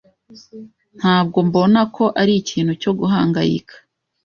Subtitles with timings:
[0.99, 3.75] Ntabwo mbona ko ari ikintu cyo guhangayika.